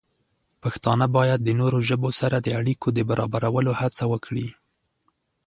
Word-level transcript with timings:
پښتانه 0.61 1.05
باید 1.17 1.39
د 1.43 1.49
نورو 1.59 1.77
ژبو 1.89 2.09
سره 2.19 2.37
د 2.39 2.47
اړیکو 2.59 2.87
د 2.93 2.99
برابرولو 3.09 3.71
هڅه 3.81 4.03
وکړي. 4.11 4.47